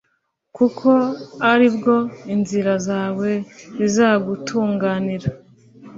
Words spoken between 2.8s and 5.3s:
zawe zizagutunganira